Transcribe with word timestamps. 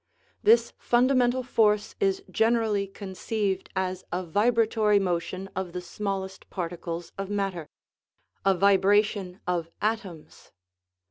This 0.41 0.73
fundamental 0.79 1.43
force 1.43 1.93
is 1.99 2.23
gen 2.31 2.55
erally 2.55 2.91
conceived 2.91 3.69
as 3.75 4.03
a 4.11 4.23
vibratory 4.25 4.97
motion 4.97 5.47
of 5.55 5.73
the 5.73 5.79
smallest 5.81 6.49
particles 6.49 7.11
of 7.19 7.29
matter 7.29 7.69
a 8.43 8.55
vibration 8.55 9.41
of 9.45 9.69
atoms. 9.79 10.51